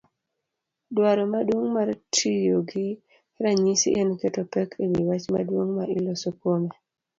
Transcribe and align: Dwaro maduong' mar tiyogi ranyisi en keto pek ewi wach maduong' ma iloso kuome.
Dwaro 0.95 1.23
maduong' 1.33 1.71
mar 1.77 1.89
tiyogi 2.13 2.87
ranyisi 3.43 3.89
en 3.99 4.09
keto 4.19 4.43
pek 4.53 4.69
ewi 4.83 5.01
wach 5.09 5.25
maduong' 5.33 5.73
ma 5.77 5.83
iloso 5.95 6.29
kuome. 6.39 6.75